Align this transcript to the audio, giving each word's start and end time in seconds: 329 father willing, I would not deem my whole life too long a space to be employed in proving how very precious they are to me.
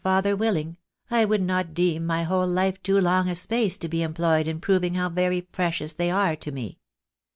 329 0.03 0.17
father 0.17 0.35
willing, 0.35 0.77
I 1.11 1.25
would 1.25 1.43
not 1.43 1.75
deem 1.75 2.07
my 2.07 2.23
whole 2.23 2.47
life 2.47 2.81
too 2.81 2.99
long 2.99 3.29
a 3.29 3.35
space 3.35 3.77
to 3.77 3.87
be 3.87 4.01
employed 4.01 4.47
in 4.47 4.59
proving 4.59 4.95
how 4.95 5.09
very 5.09 5.41
precious 5.43 5.93
they 5.93 6.09
are 6.09 6.35
to 6.37 6.51
me. 6.51 6.79